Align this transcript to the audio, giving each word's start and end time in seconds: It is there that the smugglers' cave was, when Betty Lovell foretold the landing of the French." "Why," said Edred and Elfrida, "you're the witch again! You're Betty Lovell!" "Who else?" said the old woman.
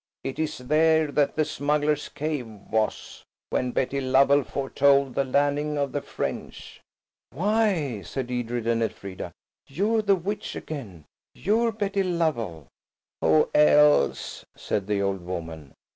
It 0.23 0.39
is 0.39 0.57
there 0.57 1.11
that 1.11 1.35
the 1.35 1.45
smugglers' 1.45 2.09
cave 2.09 2.47
was, 2.47 3.23
when 3.51 3.71
Betty 3.71 4.01
Lovell 4.01 4.43
foretold 4.43 5.13
the 5.13 5.23
landing 5.23 5.77
of 5.77 5.91
the 5.91 6.01
French." 6.01 6.81
"Why," 7.31 8.01
said 8.01 8.31
Edred 8.31 8.65
and 8.65 8.81
Elfrida, 8.81 9.31
"you're 9.67 10.01
the 10.01 10.15
witch 10.15 10.55
again! 10.55 11.05
You're 11.35 11.71
Betty 11.71 12.01
Lovell!" 12.01 12.65
"Who 13.21 13.51
else?" 13.53 14.43
said 14.57 14.87
the 14.87 15.03
old 15.03 15.21
woman. 15.23 15.73